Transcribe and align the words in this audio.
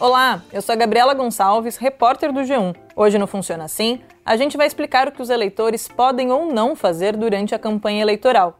Olá, 0.00 0.44
eu 0.52 0.62
sou 0.62 0.74
a 0.74 0.76
Gabriela 0.76 1.12
Gonçalves, 1.12 1.76
repórter 1.76 2.32
do 2.32 2.38
G1. 2.38 2.72
Hoje 2.94 3.18
no 3.18 3.26
Funciona 3.26 3.64
Assim, 3.64 4.00
a 4.24 4.36
gente 4.36 4.56
vai 4.56 4.64
explicar 4.64 5.08
o 5.08 5.10
que 5.10 5.20
os 5.20 5.28
eleitores 5.28 5.88
podem 5.88 6.30
ou 6.30 6.46
não 6.46 6.76
fazer 6.76 7.16
durante 7.16 7.52
a 7.52 7.58
campanha 7.58 8.00
eleitoral. 8.00 8.56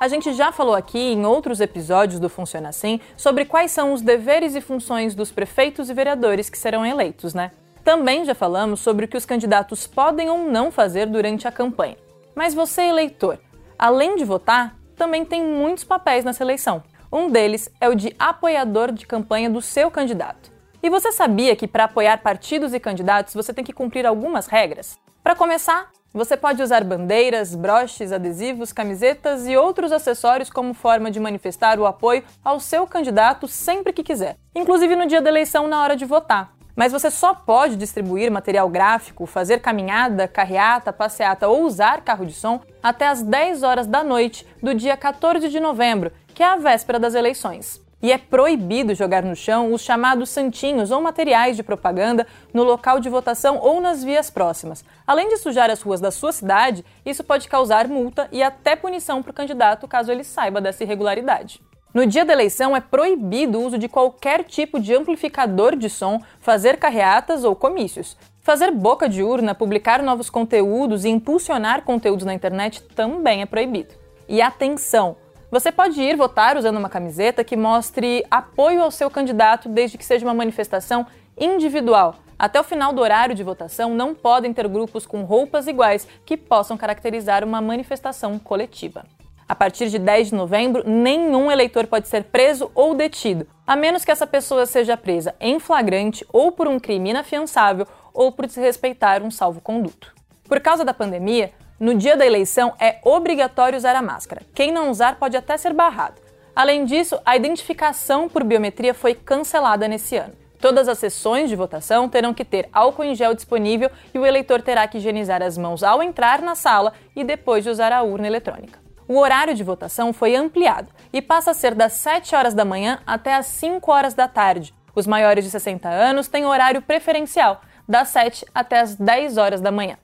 A 0.00 0.06
gente 0.06 0.32
já 0.32 0.52
falou 0.52 0.76
aqui 0.76 1.12
em 1.12 1.26
outros 1.26 1.60
episódios 1.60 2.20
do 2.20 2.28
Funciona 2.28 2.68
Assim 2.68 3.00
sobre 3.16 3.44
quais 3.44 3.72
são 3.72 3.92
os 3.92 4.00
deveres 4.00 4.54
e 4.54 4.60
funções 4.60 5.16
dos 5.16 5.32
prefeitos 5.32 5.90
e 5.90 5.94
vereadores 5.94 6.48
que 6.48 6.56
serão 6.56 6.86
eleitos, 6.86 7.34
né? 7.34 7.50
Também 7.82 8.24
já 8.24 8.34
falamos 8.36 8.78
sobre 8.78 9.06
o 9.06 9.08
que 9.08 9.16
os 9.16 9.26
candidatos 9.26 9.88
podem 9.88 10.30
ou 10.30 10.38
não 10.38 10.70
fazer 10.70 11.06
durante 11.06 11.48
a 11.48 11.52
campanha. 11.52 11.96
Mas 12.32 12.54
você, 12.54 12.82
eleitor, 12.82 13.40
além 13.76 14.14
de 14.14 14.24
votar, 14.24 14.76
também 14.94 15.24
tem 15.24 15.42
muitos 15.42 15.82
papéis 15.82 16.24
nessa 16.24 16.44
eleição. 16.44 16.80
Um 17.12 17.30
deles 17.30 17.70
é 17.80 17.88
o 17.88 17.94
de 17.94 18.14
apoiador 18.18 18.90
de 18.92 19.06
campanha 19.06 19.48
do 19.48 19.62
seu 19.62 19.90
candidato. 19.90 20.50
E 20.82 20.90
você 20.90 21.12
sabia 21.12 21.54
que 21.54 21.68
para 21.68 21.84
apoiar 21.84 22.18
partidos 22.18 22.74
e 22.74 22.80
candidatos 22.80 23.34
você 23.34 23.52
tem 23.52 23.64
que 23.64 23.72
cumprir 23.72 24.04
algumas 24.04 24.46
regras? 24.46 24.98
Para 25.22 25.36
começar, 25.36 25.90
você 26.12 26.36
pode 26.36 26.62
usar 26.62 26.82
bandeiras, 26.82 27.54
broches, 27.54 28.12
adesivos, 28.12 28.72
camisetas 28.72 29.46
e 29.46 29.56
outros 29.56 29.92
acessórios 29.92 30.50
como 30.50 30.74
forma 30.74 31.10
de 31.10 31.20
manifestar 31.20 31.78
o 31.78 31.86
apoio 31.86 32.24
ao 32.44 32.58
seu 32.58 32.86
candidato 32.86 33.46
sempre 33.46 33.92
que 33.92 34.02
quiser, 34.02 34.36
inclusive 34.54 34.96
no 34.96 35.06
dia 35.06 35.20
da 35.20 35.30
eleição 35.30 35.68
na 35.68 35.82
hora 35.82 35.96
de 35.96 36.04
votar. 36.04 36.56
Mas 36.74 36.92
você 36.92 37.10
só 37.10 37.34
pode 37.34 37.76
distribuir 37.76 38.30
material 38.30 38.68
gráfico, 38.68 39.26
fazer 39.26 39.60
caminhada, 39.60 40.28
carreata, 40.28 40.92
passeata 40.92 41.48
ou 41.48 41.64
usar 41.64 42.02
carro 42.02 42.26
de 42.26 42.34
som 42.34 42.60
até 42.82 43.08
as 43.08 43.22
10 43.22 43.62
horas 43.62 43.86
da 43.86 44.04
noite 44.04 44.46
do 44.62 44.74
dia 44.74 44.96
14 44.96 45.48
de 45.48 45.58
novembro, 45.58 46.12
que 46.36 46.42
é 46.42 46.46
a 46.46 46.56
véspera 46.56 46.98
das 46.98 47.14
eleições. 47.14 47.80
E 48.02 48.12
é 48.12 48.18
proibido 48.18 48.94
jogar 48.94 49.22
no 49.22 49.34
chão 49.34 49.72
os 49.72 49.80
chamados 49.80 50.28
santinhos 50.28 50.90
ou 50.90 51.00
materiais 51.00 51.56
de 51.56 51.62
propaganda 51.62 52.26
no 52.52 52.62
local 52.62 53.00
de 53.00 53.08
votação 53.08 53.56
ou 53.56 53.80
nas 53.80 54.04
vias 54.04 54.28
próximas. 54.28 54.84
Além 55.06 55.30
de 55.30 55.38
sujar 55.38 55.70
as 55.70 55.80
ruas 55.80 55.98
da 55.98 56.10
sua 56.10 56.32
cidade, 56.32 56.84
isso 57.06 57.24
pode 57.24 57.48
causar 57.48 57.88
multa 57.88 58.28
e 58.30 58.42
até 58.42 58.76
punição 58.76 59.22
para 59.22 59.30
o 59.30 59.34
candidato 59.34 59.88
caso 59.88 60.12
ele 60.12 60.22
saiba 60.22 60.60
dessa 60.60 60.84
irregularidade. 60.84 61.62
No 61.94 62.06
dia 62.06 62.22
da 62.22 62.34
eleição 62.34 62.76
é 62.76 62.82
proibido 62.82 63.58
o 63.58 63.64
uso 63.64 63.78
de 63.78 63.88
qualquer 63.88 64.44
tipo 64.44 64.78
de 64.78 64.94
amplificador 64.94 65.74
de 65.74 65.88
som, 65.88 66.20
fazer 66.38 66.76
carreatas 66.76 67.44
ou 67.44 67.56
comícios. 67.56 68.14
Fazer 68.42 68.70
boca 68.72 69.08
de 69.08 69.22
urna, 69.22 69.54
publicar 69.54 70.02
novos 70.02 70.28
conteúdos 70.28 71.06
e 71.06 71.08
impulsionar 71.08 71.80
conteúdos 71.80 72.26
na 72.26 72.34
internet 72.34 72.82
também 72.94 73.40
é 73.40 73.46
proibido. 73.46 73.94
E 74.28 74.42
atenção! 74.42 75.16
Você 75.48 75.70
pode 75.70 76.00
ir 76.00 76.16
votar 76.16 76.56
usando 76.56 76.76
uma 76.76 76.88
camiseta 76.88 77.44
que 77.44 77.56
mostre 77.56 78.24
apoio 78.28 78.82
ao 78.82 78.90
seu 78.90 79.08
candidato 79.08 79.68
desde 79.68 79.96
que 79.96 80.04
seja 80.04 80.26
uma 80.26 80.34
manifestação 80.34 81.06
individual. 81.38 82.16
Até 82.36 82.60
o 82.60 82.64
final 82.64 82.92
do 82.92 83.00
horário 83.00 83.34
de 83.34 83.44
votação, 83.44 83.94
não 83.94 84.12
podem 84.12 84.52
ter 84.52 84.66
grupos 84.66 85.06
com 85.06 85.22
roupas 85.22 85.68
iguais 85.68 86.06
que 86.24 86.36
possam 86.36 86.76
caracterizar 86.76 87.44
uma 87.44 87.60
manifestação 87.60 88.40
coletiva. 88.40 89.04
A 89.48 89.54
partir 89.54 89.88
de 89.88 90.00
10 90.00 90.30
de 90.30 90.34
novembro, 90.34 90.82
nenhum 90.84 91.50
eleitor 91.50 91.86
pode 91.86 92.08
ser 92.08 92.24
preso 92.24 92.68
ou 92.74 92.96
detido, 92.96 93.46
a 93.64 93.76
menos 93.76 94.04
que 94.04 94.10
essa 94.10 94.26
pessoa 94.26 94.66
seja 94.66 94.96
presa 94.96 95.36
em 95.38 95.60
flagrante 95.60 96.26
ou 96.32 96.50
por 96.50 96.66
um 96.66 96.80
crime 96.80 97.10
inafiançável 97.10 97.86
ou 98.12 98.32
por 98.32 98.46
desrespeitar 98.46 99.22
um 99.22 99.30
salvo-conduto. 99.30 100.12
Por 100.48 100.60
causa 100.60 100.84
da 100.84 100.92
pandemia, 100.92 101.52
no 101.78 101.94
dia 101.94 102.16
da 102.16 102.26
eleição 102.26 102.74
é 102.80 102.98
obrigatório 103.02 103.76
usar 103.76 103.94
a 103.94 104.02
máscara. 104.02 104.42
Quem 104.54 104.72
não 104.72 104.90
usar 104.90 105.16
pode 105.16 105.36
até 105.36 105.56
ser 105.56 105.72
barrado. 105.72 106.20
Além 106.54 106.84
disso, 106.84 107.18
a 107.24 107.36
identificação 107.36 108.28
por 108.28 108.42
biometria 108.42 108.94
foi 108.94 109.14
cancelada 109.14 109.86
nesse 109.86 110.16
ano. 110.16 110.32
Todas 110.60 110.88
as 110.88 110.98
sessões 110.98 111.50
de 111.50 111.56
votação 111.56 112.08
terão 112.08 112.32
que 112.32 112.44
ter 112.44 112.68
álcool 112.72 113.04
em 113.04 113.14
gel 113.14 113.34
disponível 113.34 113.90
e 114.14 114.18
o 114.18 114.24
eleitor 114.24 114.62
terá 114.62 114.88
que 114.88 114.98
higienizar 114.98 115.42
as 115.42 115.58
mãos 115.58 115.82
ao 115.82 116.02
entrar 116.02 116.40
na 116.40 116.54
sala 116.54 116.94
e 117.14 117.22
depois 117.22 117.62
de 117.62 117.70
usar 117.70 117.92
a 117.92 118.02
urna 118.02 118.26
eletrônica 118.26 118.86
o 119.08 119.18
horário 119.18 119.54
de 119.54 119.62
votação 119.62 120.12
foi 120.12 120.34
ampliado 120.34 120.88
e 121.12 121.22
passa 121.22 121.52
a 121.52 121.54
ser 121.54 121.74
das 121.74 121.92
7 121.94 122.34
horas 122.34 122.54
da 122.54 122.64
manhã 122.64 122.98
até 123.06 123.34
as 123.34 123.46
5 123.46 123.90
horas 123.90 124.14
da 124.14 124.26
tarde. 124.26 124.74
Os 124.94 125.06
maiores 125.06 125.44
de 125.44 125.50
60 125.50 125.88
anos 125.88 126.28
têm 126.28 126.46
horário 126.46 126.82
preferencial, 126.82 127.60
das 127.88 128.08
7 128.08 128.44
até 128.54 128.80
as 128.80 128.94
10 128.94 129.36
horas 129.36 129.60
da 129.60 129.70
manhã. 129.70 129.96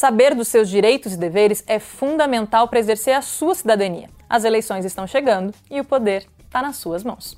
Saber 0.00 0.34
dos 0.34 0.48
seus 0.48 0.70
direitos 0.70 1.12
e 1.12 1.16
deveres 1.18 1.62
é 1.66 1.78
fundamental 1.78 2.66
para 2.68 2.78
exercer 2.78 3.14
a 3.14 3.20
sua 3.20 3.54
cidadania. 3.54 4.08
As 4.30 4.44
eleições 4.44 4.86
estão 4.86 5.06
chegando 5.06 5.52
e 5.70 5.78
o 5.78 5.84
poder 5.84 6.26
está 6.42 6.62
nas 6.62 6.76
suas 6.76 7.04
mãos. 7.04 7.36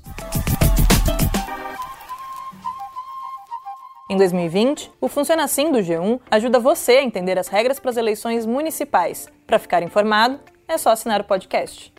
Em 4.09 4.15
2020, 4.15 4.93
o 5.01 5.09
Funciona 5.09 5.43
Assim 5.43 5.73
do 5.73 5.79
G1 5.79 6.21
ajuda 6.31 6.57
você 6.57 6.93
a 6.93 7.03
entender 7.03 7.37
as 7.37 7.49
regras 7.49 7.81
para 7.81 7.89
as 7.91 7.97
eleições 7.97 8.45
municipais. 8.45 9.27
Para 9.45 9.59
ficar 9.59 9.83
informado, 9.83 10.39
é 10.65 10.77
só 10.77 10.91
assinar 10.91 11.19
o 11.19 11.25
podcast. 11.25 11.93